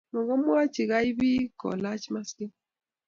[0.15, 2.51] mgomwachi gai bik kolach maskit